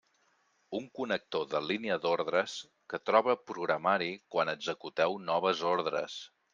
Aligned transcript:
Un 0.79 0.87
connector 0.99 1.45
de 1.51 1.61
línia 1.65 1.99
d'ordres 2.07 2.57
que 2.95 3.03
troba 3.13 3.39
programari 3.53 4.11
quan 4.37 4.57
executeu 4.59 5.23
noves 5.33 5.67
ordres. 5.79 6.23